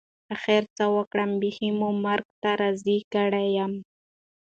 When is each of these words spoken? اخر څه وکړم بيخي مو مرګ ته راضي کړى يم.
اخر 0.35 0.63
څه 0.75 0.83
وکړم 0.95 1.31
بيخي 1.41 1.69
مو 1.79 1.89
مرګ 2.05 2.27
ته 2.41 2.49
راضي 2.61 2.97
کړى 3.13 3.47
يم. 3.57 3.73